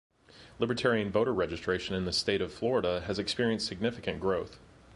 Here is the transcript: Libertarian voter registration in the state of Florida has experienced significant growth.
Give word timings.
Libertarian 0.57 1.11
voter 1.11 1.31
registration 1.31 1.93
in 1.93 2.05
the 2.05 2.11
state 2.11 2.41
of 2.41 2.51
Florida 2.51 3.01
has 3.01 3.19
experienced 3.19 3.67
significant 3.67 4.19
growth. 4.19 4.57